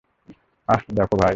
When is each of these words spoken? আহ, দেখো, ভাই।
আহ, 0.67 0.81
দেখো, 0.91 1.15
ভাই। 1.15 1.29